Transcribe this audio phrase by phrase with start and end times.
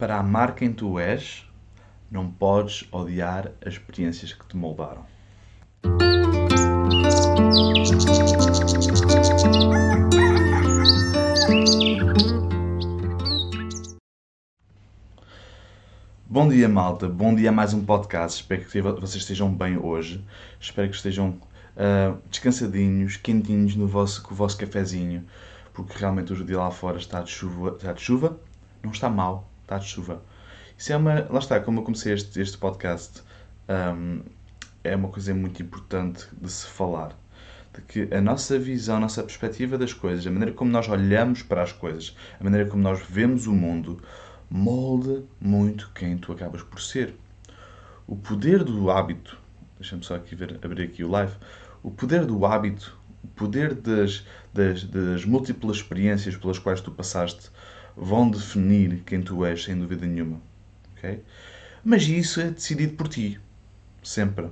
[0.00, 1.46] Para amar quem tu és,
[2.10, 5.04] não podes odiar as experiências que te moldaram.
[16.24, 17.06] Bom dia, malta.
[17.06, 18.40] Bom dia a mais um podcast.
[18.40, 20.24] Espero que vocês estejam bem hoje.
[20.58, 21.38] Espero que estejam
[21.76, 25.26] uh, descansadinhos, quentinhos no vosso, com o vosso cafezinho,
[25.74, 27.76] porque realmente hoje o dia lá fora está de chuva.
[27.76, 28.40] Está de chuva?
[28.82, 30.22] Não está mal, está de chuva.
[30.76, 31.26] Isso é uma.
[31.30, 33.22] Lá está, como eu comecei este, este podcast,
[33.68, 34.22] um,
[34.82, 37.16] é uma coisa muito importante de se falar.
[37.72, 41.42] De que a nossa visão, a nossa perspectiva das coisas, a maneira como nós olhamos
[41.42, 44.02] para as coisas, a maneira como nós vemos o mundo,
[44.50, 47.14] molda muito quem tu acabas por ser.
[48.08, 49.38] O poder do hábito,
[49.78, 51.34] deixa-me só aqui ver, abrir aqui o live,
[51.80, 57.50] o poder do hábito, o poder das, das, das múltiplas experiências pelas quais tu passaste,
[58.00, 60.40] vão definir quem tu és, sem dúvida nenhuma.
[60.96, 61.22] Okay?
[61.84, 63.38] Mas isso é decidido por ti.
[64.02, 64.48] Sempre.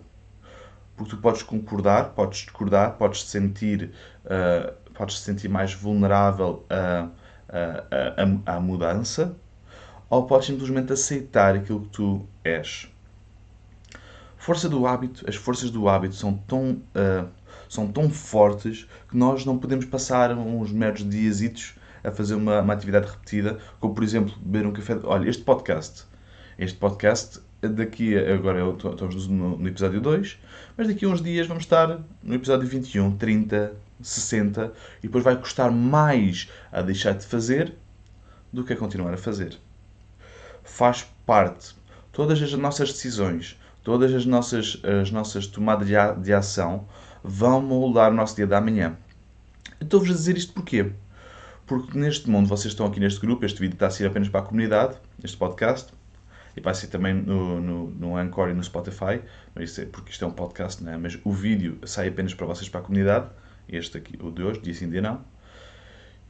[0.94, 3.91] Porque tu podes concordar, podes discordar, podes te sentir,
[4.24, 7.08] uh, podes te sentir mais vulnerável a,
[7.48, 9.34] a, a, à mudança,
[10.10, 12.92] ou podes simplesmente aceitar aquilo que tu és.
[14.36, 17.28] Força do hábito, as forças do hábito são tão, uh,
[17.69, 22.72] são tão fortes que nós não podemos passar uns meros diasitos a fazer uma, uma
[22.72, 24.98] atividade repetida, como por exemplo beber um café.
[25.04, 26.04] Olha, este podcast,
[26.58, 30.38] este podcast daqui agora estamos no, no episódio 2,
[30.76, 35.36] mas daqui a uns dias vamos estar no episódio 21, 30, 60 e depois vai
[35.36, 37.74] custar mais a deixar de fazer
[38.52, 39.58] do que a continuar a fazer.
[40.62, 41.76] Faz parte.
[42.12, 46.86] Todas as nossas decisões, todas as nossas, as nossas tomadas de, a, de ação
[47.22, 48.96] vão moldar o nosso dia da manhã.
[49.81, 50.92] Estou-vos a dizer isto porquê?
[51.69, 54.41] Porque neste mundo, vocês estão aqui neste grupo, este vídeo está a ser apenas para
[54.41, 55.93] a comunidade, este podcast,
[56.56, 59.21] e vai ser também no, no, no Anchor e no Spotify,
[59.55, 60.97] mas é porque isto é um podcast, não é?
[60.97, 63.29] mas o vídeo sai apenas para vocês, para a comunidade,
[63.69, 65.23] este aqui, o de hoje, dia sim, dia não.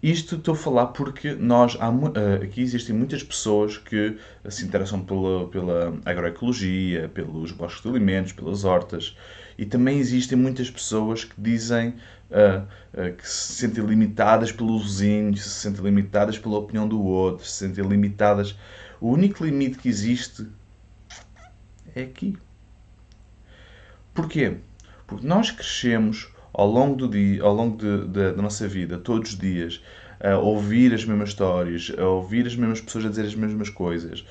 [0.03, 4.16] Isto estou a falar porque nós, há, eh, aqui existem muitas pessoas que
[4.49, 9.16] se interessam pela, pela agroecologia, pelos bosques de alimentos, pelas hortas,
[9.56, 11.94] e também existem muitas pessoas que dizem
[12.30, 12.62] uh,
[13.00, 17.52] uh, que se sentem limitadas pelos vizinhos, se sentem limitadas pela opinião do outro, se
[17.52, 18.56] sentem limitadas.
[19.00, 20.46] O único limite que existe
[21.94, 22.36] é aqui.
[24.12, 24.56] Porquê?
[25.06, 29.30] Porque nós crescemos ao longo do dia, ao longo de, de, da nossa vida, todos
[29.30, 29.80] os dias,
[30.20, 34.24] a ouvir as mesmas histórias, a ouvir as mesmas pessoas a dizer as mesmas coisas.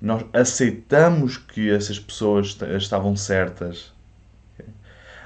[0.00, 3.92] Nós aceitamos que essas pessoas estavam certas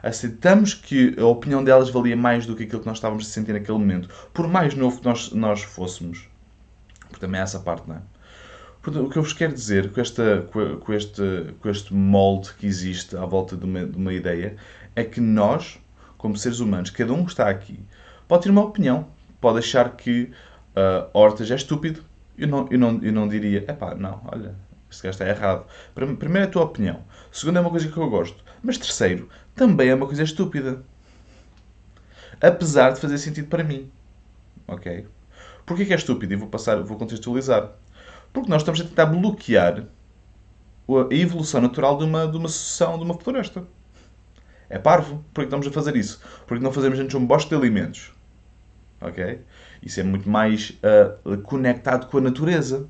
[0.03, 3.53] aceitamos que a opinião delas valia mais do que aquilo que nós estávamos a sentir
[3.53, 6.29] naquele momento, por mais novo que nós, nós fôssemos.
[7.09, 8.03] Porque também é essa parte, não é?
[8.83, 12.67] Portanto, o que eu vos quero dizer com, esta, com, este, com este molde que
[12.67, 14.57] existe à volta de uma, de uma ideia
[14.97, 15.79] é que nós,
[16.19, 17.79] como seres humanos, cada um que está aqui,
[18.27, 19.07] pode ter uma opinião,
[19.41, 20.33] pode achar que
[20.77, 22.03] uh, Hortas é estúpido.
[22.37, 24.57] Eu não, eu não, eu não diria, epá, não, olha,
[24.91, 25.65] este gajo está errado.
[25.95, 27.05] Primeiro é a tua opinião.
[27.31, 28.43] Segundo é uma coisa que eu gosto.
[28.63, 30.83] Mas terceiro, também é uma coisa estúpida.
[32.41, 33.91] Apesar de fazer sentido para mim.
[34.67, 35.07] Ok?
[35.65, 36.33] Porquê que é estúpido?
[36.33, 37.73] E vou passar, vou contextualizar.
[38.33, 39.87] Porque nós estamos a tentar bloquear
[40.89, 43.65] a evolução natural de uma, de uma sucessão, de uma floresta.
[44.69, 45.25] É parvo.
[45.33, 46.21] Porquê estamos a fazer isso?
[46.47, 48.13] Porque não fazemos antes um bosque de alimentos.
[49.01, 49.41] Ok?
[49.83, 50.79] Isso é muito mais
[51.25, 52.89] uh, conectado com a natureza.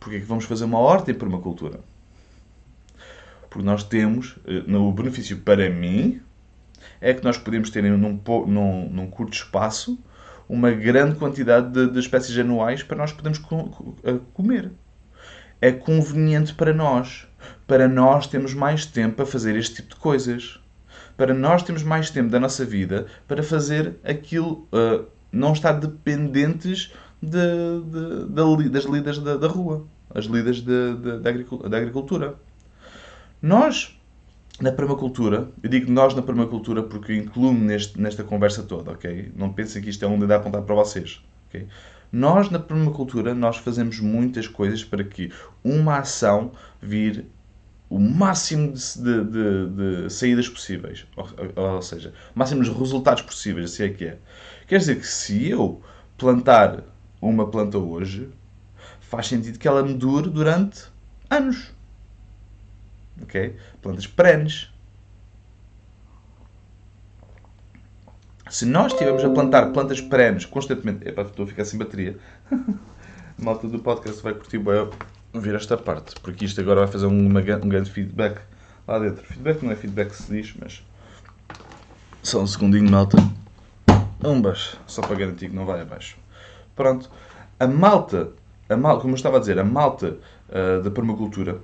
[0.00, 1.80] Porquê que vamos fazer uma horta em permacultura?
[3.54, 6.20] Porque nós temos, eh, no benefício para mim,
[7.00, 9.96] é que nós podemos ter num, num, num curto espaço
[10.48, 13.40] uma grande quantidade de, de espécies anuais para nós podermos
[14.02, 14.72] eh, comer.
[15.60, 17.28] É conveniente para nós.
[17.64, 20.58] Para nós temos mais tempo para fazer este tipo de coisas.
[21.16, 26.92] Para nós temos mais tempo da nossa vida para fazer aquilo, uh, não estar dependentes
[27.22, 27.38] de,
[27.84, 32.34] de, de, das lidas da, da, rua, as lidas da agricultura.
[33.44, 33.94] Nós,
[34.58, 39.32] na permacultura, eu digo nós na permacultura porque incluo-me nesta conversa toda, ok?
[39.36, 41.66] Não pensem que isto é um dedo a apontar para vocês, ok?
[42.10, 45.30] Nós, na permacultura, nós fazemos muitas coisas para que
[45.62, 47.26] uma ação vir
[47.90, 51.06] o máximo de, de, de, saídas possíveis.
[51.14, 54.18] Ou, ou, seja, máximos resultados possíveis, assim é que é.
[54.66, 55.82] Quer dizer que se eu
[56.16, 56.82] plantar
[57.20, 58.26] uma planta hoje,
[59.02, 60.84] faz sentido que ela me dure durante
[61.28, 61.73] anos
[63.22, 63.56] ok?
[63.82, 64.72] Plantas perenes.
[68.50, 71.08] Se nós estivermos a plantar plantas perenes constantemente.
[71.08, 72.18] Epá, estou a ficar sem bateria.
[73.38, 74.88] malta do podcast vai curtir bem
[75.32, 78.40] ouvir esta parte, porque isto agora vai fazer uma, um grande feedback
[78.86, 79.24] lá dentro.
[79.24, 80.82] Feedback não é feedback que se diz, mas.
[82.22, 83.16] Só um segundinho, malta.
[84.24, 86.16] Umbas, só para garantir que não vai abaixo.
[86.74, 87.10] Pronto.
[87.58, 88.30] A malta,
[88.68, 90.16] a malta como eu estava a dizer, a malta
[90.48, 91.58] uh, da permacultura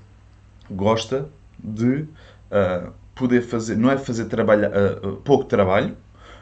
[0.71, 1.29] gosta
[1.63, 2.03] de
[2.51, 5.97] uh, poder fazer, não é fazer trabalho, uh, pouco trabalho,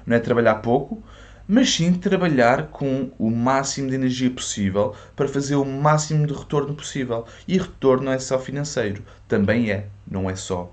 [0.06, 1.02] não é trabalhar pouco,
[1.46, 6.74] mas sim trabalhar com o máximo de energia possível para fazer o máximo de retorno
[6.74, 7.26] possível.
[7.46, 10.70] E retorno não é só financeiro, também é, não é só.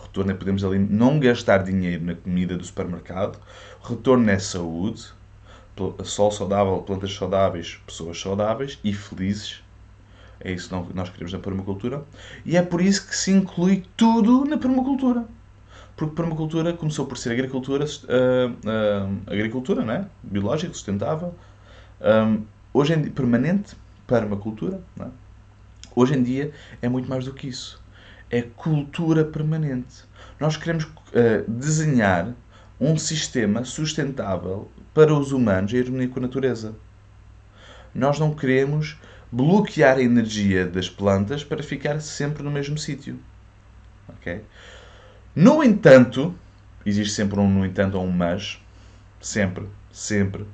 [0.00, 3.38] Retorno é podemos ali não gastar dinheiro na comida do supermercado.
[3.82, 5.12] Retorno é saúde,
[6.04, 9.62] sol saudável, plantas saudáveis, pessoas saudáveis e felizes.
[10.42, 12.04] É isso que nós queremos na permacultura.
[12.44, 15.26] E é por isso que se inclui tudo na permacultura
[16.00, 20.06] porque permacultura começou por ser agricultura, uh, uh, agricultura é?
[20.22, 21.34] biológica, sustentável,
[22.00, 22.42] um,
[22.72, 23.76] hoje em dia, permanente,
[24.06, 25.04] permacultura, é?
[25.94, 27.82] hoje em dia é muito mais do que isso.
[28.30, 30.04] É cultura permanente.
[30.38, 32.32] Nós queremos uh, desenhar
[32.80, 36.74] um sistema sustentável para os humanos em harmonia com a natureza.
[37.94, 38.96] Nós não queremos
[39.30, 43.18] bloquear a energia das plantas para ficar sempre no mesmo sítio.
[44.18, 44.42] Okay?
[45.34, 46.34] No entanto,
[46.84, 48.60] existe sempre um no entanto ou um mas,
[49.20, 50.44] sempre, sempre.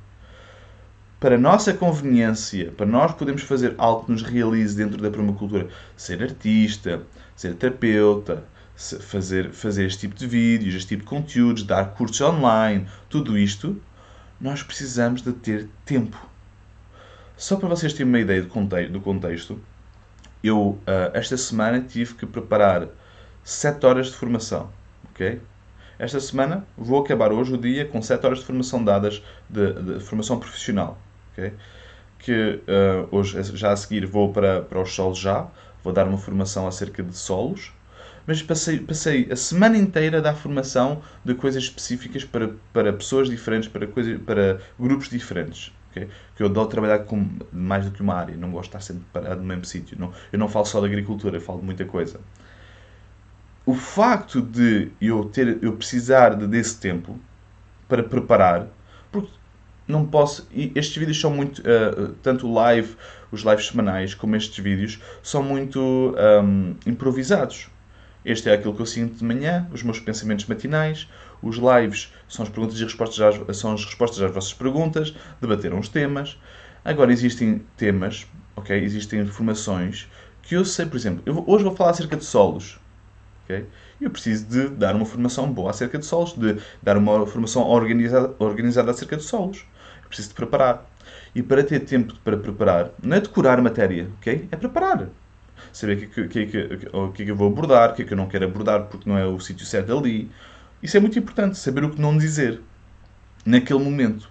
[1.19, 6.22] Para nossa conveniência, para nós podermos fazer algo que nos realize dentro da permacultura, ser
[6.22, 7.02] artista,
[7.34, 8.44] ser terapeuta,
[8.76, 13.81] fazer, fazer este tipo de vídeos, este tipo de conteúdos, dar cursos online, tudo isto,
[14.38, 16.19] nós precisamos de ter tempo.
[17.36, 19.60] Só para vocês terem uma ideia do contexto,
[20.42, 22.88] eu ah, esta semana tive que preparar
[23.44, 24.70] 7 horas de formação.
[25.10, 25.40] ok?
[25.98, 30.00] Esta semana vou acabar hoje o dia com 7 horas de formação dadas de, de
[30.00, 30.98] formação profissional.
[31.32, 31.52] ok?
[32.18, 35.46] Que uh, hoje, já a seguir, vou para, para os solos já.
[35.84, 37.70] Vou dar uma formação acerca de solos.
[38.26, 43.28] Mas passei, passei a semana inteira a dar formação de coisas específicas para, para pessoas
[43.28, 45.72] diferentes, para, coisa, para grupos diferentes.
[45.96, 46.08] Okay?
[46.37, 48.37] Que eu adoro trabalhar com mais do que uma área.
[48.37, 49.96] Não gosto de estar sempre parado no mesmo sítio.
[49.98, 52.20] Não, eu não falo só de agricultura, eu falo de muita coisa
[53.66, 57.19] o facto de eu ter eu precisar de, desse tempo
[57.88, 58.69] para preparar,
[59.10, 59.32] porque
[59.88, 60.48] não posso.
[60.52, 61.60] estes vídeos são muito.
[61.60, 62.96] Uh, tanto live,
[63.32, 67.69] os lives semanais, como estes vídeos, são muito um, improvisados.
[68.25, 71.08] Este é aquilo que eu sinto de manhã, os meus pensamentos matinais.
[71.42, 75.72] Os lives são as perguntas e respostas às, são as respostas às vossas perguntas, debater
[75.72, 76.38] uns temas.
[76.84, 78.76] Agora existem temas, ok?
[78.76, 80.08] Existem informações
[80.42, 82.78] que eu sei, por exemplo, eu, hoje vou falar acerca de solos.
[83.44, 83.66] Okay?
[84.00, 88.34] Eu preciso de dar uma formação boa acerca de solos, de dar uma formação organizada,
[88.38, 89.64] organizada acerca de solos.
[90.02, 90.86] Eu preciso de preparar.
[91.34, 94.48] E para ter tempo para preparar, não é decorar matéria, ok?
[94.50, 95.08] É preparar.
[95.72, 98.02] Saber o que, é que, que, que, que, é que eu vou abordar, o que
[98.02, 100.30] é que eu não quero abordar porque não é o sítio certo ali.
[100.86, 102.60] Isso é muito importante, saber o que não dizer
[103.44, 104.28] naquele momento.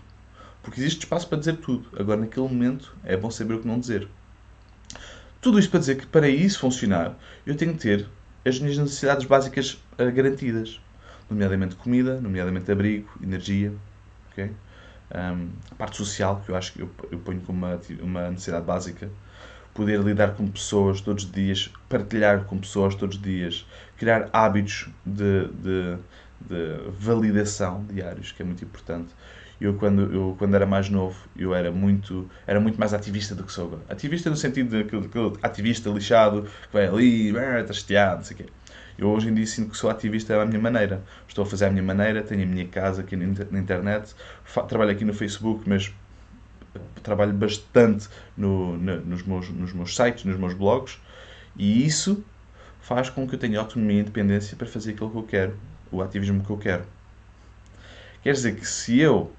[0.63, 1.89] Porque existe espaço para dizer tudo.
[1.99, 4.07] Agora, naquele momento, é bom saber o que não dizer.
[5.41, 7.13] Tudo isto para dizer que para isso funcionar,
[7.45, 8.07] eu tenho que ter
[8.45, 10.79] as minhas necessidades básicas uh, garantidas,
[11.29, 13.73] nomeadamente comida, nomeadamente abrigo, energia,
[14.31, 14.51] okay?
[15.13, 18.65] Um, a parte social, que eu acho que eu, eu ponho como uma, uma necessidade
[18.65, 19.09] básica,
[19.73, 24.87] poder lidar com pessoas todos os dias, partilhar com pessoas todos os dias, criar hábitos
[25.05, 25.97] de, de,
[26.41, 29.09] de validação diários, que é muito importante.
[29.59, 33.43] Eu quando, eu, quando era mais novo, eu era muito, era muito mais ativista do
[33.43, 33.81] que sou agora.
[33.89, 38.35] Ativista no sentido de aquele, aquele ativista lixado, que vai ali, está chateado, não sei
[38.35, 38.45] o quê.
[38.97, 41.01] Eu hoje em dia sinto que sou ativista à minha maneira.
[41.27, 44.13] Estou a fazer à minha maneira, tenho a minha casa aqui na internet,
[44.67, 45.93] trabalho aqui no Facebook, mas
[47.03, 50.99] trabalho bastante no, no, nos, meus, nos meus sites, nos meus blogs,
[51.55, 52.23] e isso
[52.81, 55.57] faz com que eu tenha autonomia e independência para fazer aquilo que eu quero,
[55.91, 56.83] o ativismo que eu quero.
[58.21, 59.31] Quer dizer que se eu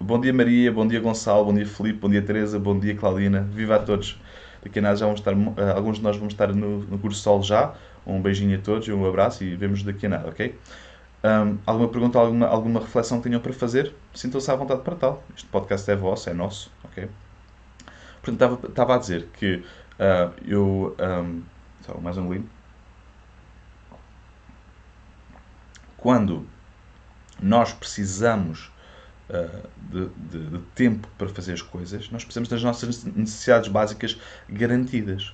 [0.00, 3.42] Bom dia Maria, bom dia Gonçalo, bom dia Felipe, bom dia Teresa, bom dia Claudina,
[3.42, 4.18] viva a todos.
[4.62, 7.20] Daqui a nada já vamos estar, eh, alguns de nós vamos estar no, no curso
[7.20, 7.74] Sol já.
[8.06, 10.58] Um beijinho a todos, um abraço e vemos daqui a nada, ok?
[11.22, 13.94] Um, alguma pergunta, alguma, alguma reflexão que tenham para fazer?
[14.12, 15.22] Sintam-se à vontade para tal.
[15.36, 17.08] Este podcast é vosso, é nosso, ok?
[18.20, 20.96] Portanto, estava, a dizer que uh, eu.
[20.98, 21.42] Um,
[21.82, 22.48] só mais um golinho.
[26.02, 26.44] Quando
[27.40, 28.72] nós precisamos
[29.30, 34.18] uh, de, de, de, tempo para fazer as coisas, nós precisamos das nossas necessidades básicas
[34.48, 35.32] garantidas.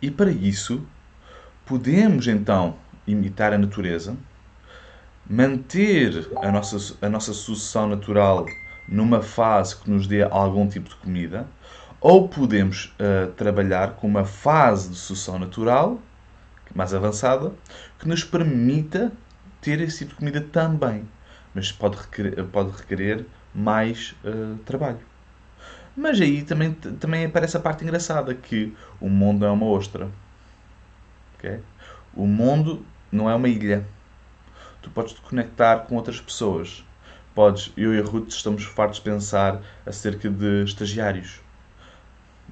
[0.00, 0.86] E para isso,
[1.66, 4.16] podemos então imitar a natureza,
[5.28, 8.46] manter a nossa, a nossa sucessão natural
[8.88, 11.46] numa fase que nos dê algum tipo de comida,
[12.00, 16.00] ou podemos uh, trabalhar com uma fase de sucessão natural,
[16.74, 17.52] mais avançada,
[17.98, 19.12] que nos permita
[19.62, 21.08] ter esse tipo de comida também.
[21.54, 25.00] Mas pode requerer, pode requerer mais uh, trabalho.
[25.96, 30.10] Mas aí também, também aparece a parte engraçada, que o mundo é uma ostra.
[31.38, 31.60] Okay?
[32.14, 33.86] O mundo não é uma ilha.
[34.80, 36.84] Tu podes te conectar com outras pessoas.
[37.34, 41.40] Podes, eu e a Ruth estamos fartos de pensar acerca de estagiários.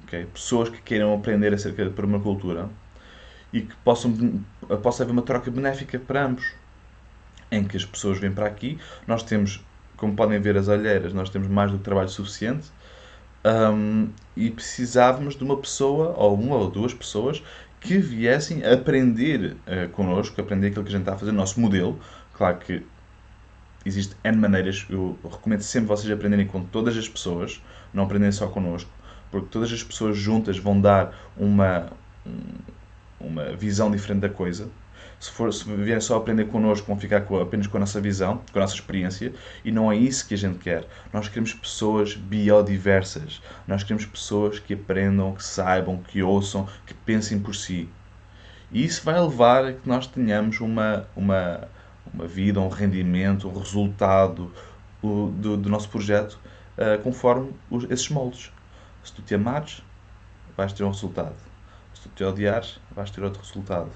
[0.03, 0.25] Okay?
[0.25, 2.69] Pessoas que queiram aprender acerca de permacultura
[3.51, 4.43] e que possam,
[4.81, 6.53] possa haver uma troca benéfica para ambos.
[7.51, 9.63] Em que as pessoas vêm para aqui, nós temos,
[9.97, 12.71] como podem ver as olheiras, nós temos mais do que trabalho suficiente.
[13.43, 17.43] Um, e precisávamos de uma pessoa, ou uma ou duas pessoas,
[17.79, 21.59] que viessem aprender uh, connosco, aprender aquilo que a gente está a fazer, o nosso
[21.59, 21.99] modelo.
[22.33, 22.83] Claro que
[23.85, 27.61] existem N maneiras, eu recomendo sempre vocês aprenderem com todas as pessoas,
[27.93, 28.89] não aprenderem só connosco,
[29.31, 31.91] porque todas as pessoas juntas vão dar uma,
[33.19, 34.69] uma visão diferente da coisa
[35.21, 38.41] se, for, se vierem só aprender connosco, vão ficar com, apenas com a nossa visão,
[38.51, 39.31] com a nossa experiência,
[39.63, 40.87] e não é isso que a gente quer.
[41.13, 43.39] Nós queremos pessoas biodiversas.
[43.67, 47.87] Nós queremos pessoas que aprendam, que saibam, que ouçam, que pensem por si.
[48.71, 51.67] E isso vai levar a que nós tenhamos uma, uma,
[52.11, 54.51] uma vida, um rendimento, um resultado
[55.03, 56.39] do, do nosso projeto
[56.77, 58.51] uh, conforme os, esses moldes.
[59.03, 59.83] Se tu te amares,
[60.57, 61.35] vais ter um resultado.
[61.93, 63.91] Se tu te odiares, vais ter outro resultado.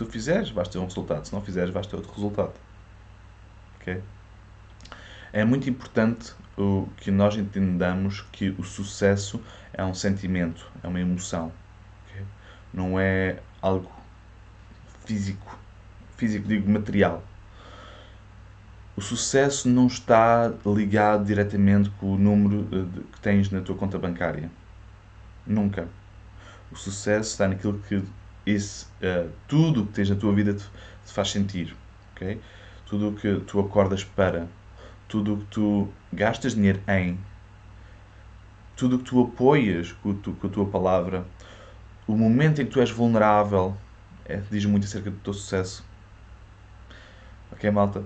[0.00, 1.26] Tu fizeres, vais ter um resultado.
[1.26, 2.54] Se não fizeres, vais ter outro resultado.
[3.76, 4.02] Ok?
[5.30, 9.38] É muito importante o, que nós entendamos que o sucesso
[9.74, 11.52] é um sentimento, é uma emoção.
[12.06, 12.24] Okay?
[12.72, 13.92] Não é algo
[15.04, 15.58] físico.
[16.16, 17.22] Físico, digo material.
[18.96, 23.98] O sucesso não está ligado diretamente com o número eh, que tens na tua conta
[23.98, 24.50] bancária.
[25.46, 25.86] Nunca.
[26.72, 28.02] O sucesso está naquilo que
[28.46, 31.76] esse, uh, tudo o que tens na tua vida te, te faz sentir.
[32.14, 32.40] Okay?
[32.86, 34.48] Tudo o que tu acordas para,
[35.08, 37.18] tudo o que tu gastas dinheiro em,
[38.76, 41.26] tudo o que tu apoias com, tu, com a tua palavra,
[42.06, 43.76] o momento em que tu és vulnerável,
[44.24, 45.84] é, diz muito acerca do teu sucesso.
[47.52, 48.02] Ok, malta?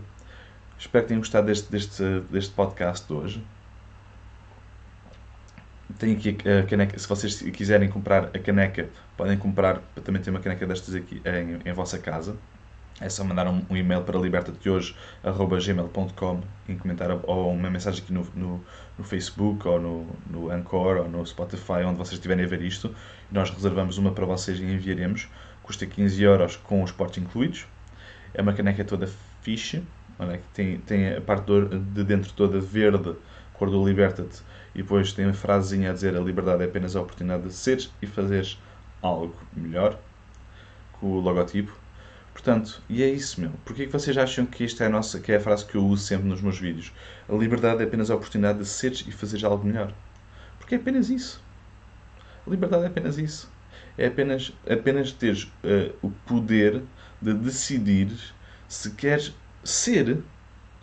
[0.78, 3.44] Espero que tenham gostado deste, deste, deste podcast de hoje.
[5.98, 10.40] Tenho aqui a caneca, se vocês quiserem comprar a caneca, podem comprar, também ter uma
[10.40, 12.34] caneca destas aqui em, em vossa casa.
[13.00, 18.24] É só mandar um, um e-mail para libertatehoje.gmail.com e comentar ou uma mensagem aqui no,
[18.34, 18.64] no,
[18.96, 22.94] no, Facebook ou no, no Anchor ou no Spotify, onde vocês estiverem a ver isto.
[23.30, 25.28] Nós reservamos uma para vocês e enviaremos.
[25.62, 27.66] Custa 15 euros com os portos incluídos.
[28.32, 29.06] É uma caneca toda
[29.42, 29.82] fixe,
[30.18, 30.40] é?
[30.54, 31.44] tem, tem a parte
[31.92, 33.14] de dentro toda verde,
[33.52, 34.42] cor do Liberta-te
[34.74, 37.92] e depois tem uma frasezinha a dizer a liberdade é apenas a oportunidade de seres
[38.02, 38.58] e fazeres
[39.00, 39.98] algo melhor,
[40.92, 41.72] com o logotipo.
[42.32, 43.52] Portanto, e é isso, meu.
[43.64, 45.86] Porquê que vocês acham que esta é a nossa, que é a frase que eu
[45.86, 46.92] uso sempre nos meus vídeos?
[47.28, 49.92] A liberdade é apenas a oportunidade de seres e fazeres algo melhor.
[50.58, 51.40] Porque é apenas isso.
[52.44, 53.48] A liberdade é apenas isso.
[53.96, 56.82] É apenas, apenas teres uh, o poder
[57.22, 58.10] de decidir
[58.68, 60.18] se queres ser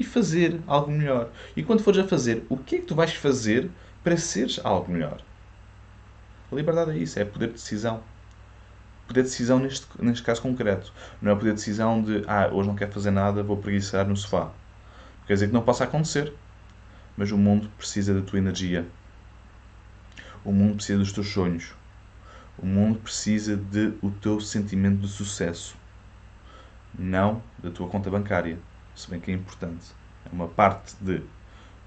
[0.02, 1.30] e fazer algo melhor.
[1.56, 3.70] E quando fores a fazer, o que é que tu vais fazer
[4.04, 5.22] para seres algo melhor?
[6.52, 8.02] A liberdade é isso, é poder de decisão.
[9.08, 10.92] Poder de decisão neste, neste caso concreto.
[11.22, 14.18] Não é poder de decisão de, ah, hoje não quero fazer nada, vou preguiçar no
[14.18, 14.52] sofá.
[15.28, 16.34] Quer dizer que não possa acontecer.
[17.16, 18.88] Mas o mundo precisa da tua energia.
[20.44, 21.76] O mundo precisa dos teus sonhos.
[22.58, 25.76] O mundo precisa de o teu sentimento de sucesso.
[26.98, 28.58] Não da tua conta bancária
[28.96, 29.86] se bem que é importante.
[30.26, 31.22] É uma parte de.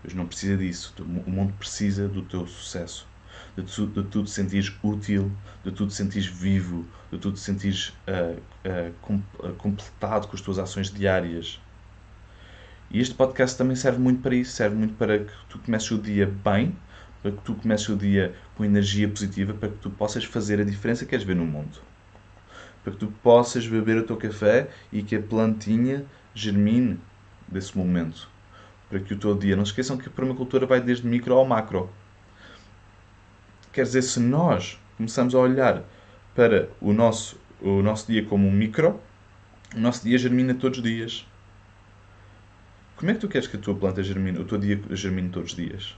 [0.03, 0.95] Mas não precisa disso.
[0.99, 3.07] O mundo precisa do teu sucesso.
[3.57, 5.31] De tu, de tu te sentires útil,
[5.65, 10.37] de tu te sentires vivo, de tu te sentires uh, uh, com, uh, completado com
[10.37, 11.61] as tuas ações diárias.
[12.91, 14.53] E este podcast também serve muito para isso.
[14.53, 16.77] Serve muito para que tu comeces o dia bem,
[17.23, 20.65] para que tu comeces o dia com energia positiva, para que tu possas fazer a
[20.65, 21.81] diferença que queres ver no mundo.
[22.83, 26.05] Para que tu possas beber o teu café e que a plantinha
[26.35, 26.99] germine
[27.49, 28.29] desse momento.
[28.89, 29.57] Para que o teu dia.
[29.57, 31.91] Não esqueçam que a permacultura vai desde micro ao macro.
[33.73, 35.83] Quer dizer, se nós começamos a olhar
[36.35, 39.01] para o nosso, o nosso dia como um micro,
[39.75, 41.27] o nosso dia germina todos os dias.
[42.97, 45.51] Como é que tu queres que a tua planta germine, o teu dia germine todos
[45.51, 45.97] os dias?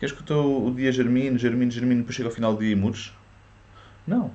[0.00, 2.72] Queres que o teu o dia germine, germine, germine, depois chega ao final do dia
[2.72, 3.12] e mudes?
[4.06, 4.32] Não.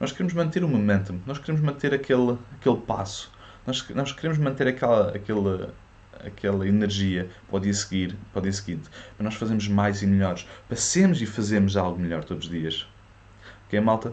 [0.00, 3.30] Nós queremos manter o momentum, nós queremos manter aquele, aquele passo.
[3.66, 5.68] Nós, nós queremos manter aquela, aquele,
[6.24, 10.06] aquela energia para o dia, seguir, para o dia seguinte, para nós fazermos mais e
[10.06, 12.86] melhores, passemos e fazemos algo melhor todos os dias.
[13.66, 14.12] Ok, malta?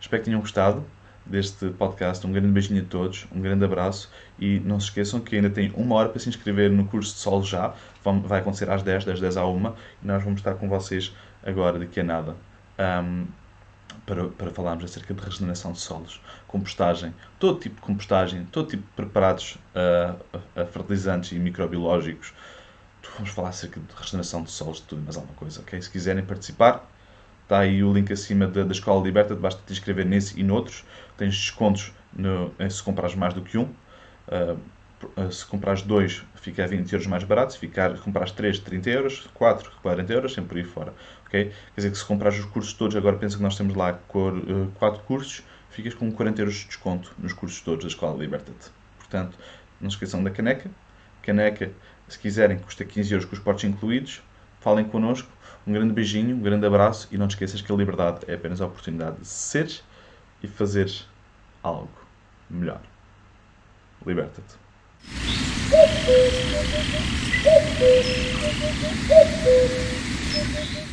[0.00, 0.84] Espero que tenham gostado
[1.26, 2.26] deste podcast.
[2.26, 5.72] Um grande beijinho a todos, um grande abraço e não se esqueçam que ainda tem
[5.74, 7.74] uma hora para se inscrever no curso de solo já.
[8.02, 9.66] Vai acontecer às 10, das 10 à 1
[10.02, 12.36] e nós vamos estar com vocês agora, daqui a nada.
[12.78, 13.26] Um,
[14.06, 18.82] para, para falarmos acerca de regeneração de solos, compostagem, todo tipo de compostagem, todo tipo
[18.82, 22.32] de preparados a, a, fertilizantes e microbiológicos.
[23.16, 25.80] Vamos falar acerca de regeneração de solos, de tudo mais alguma coisa, ok?
[25.80, 26.88] Se quiserem participar,
[27.42, 30.84] está aí o link acima da, da Escola Liberta, basta te inscrever nesse e noutros.
[31.16, 33.64] Tens descontos no, se comprares mais do que um.
[34.26, 34.58] Uh,
[35.30, 37.52] se comprares dois, fica a 20 euros mais barato.
[37.54, 39.28] Se ficar, comprares 3, 30 euros.
[39.34, 40.94] 4, 40 euros, sempre por aí fora.
[41.26, 41.44] Okay?
[41.46, 45.02] Quer dizer que se comprares os cursos todos, agora pensa que nós temos lá 4
[45.04, 48.70] cursos, ficas com 40 euros de desconto nos cursos todos da Escola Liberta-te.
[48.98, 49.36] Portanto,
[49.80, 50.70] não se esqueçam da caneca.
[51.22, 51.70] Caneca,
[52.08, 54.22] se quiserem, custa 15 euros com os portos incluídos.
[54.60, 55.28] Falem connosco.
[55.66, 58.60] Um grande beijinho, um grande abraço e não te esqueças que a liberdade é apenas
[58.60, 59.82] a oportunidade de seres
[60.42, 61.08] e fazeres
[61.62, 61.90] algo
[62.50, 62.82] melhor.
[64.06, 64.63] Liberta-te.
[65.06, 65.98] Thank
[70.78, 70.83] you.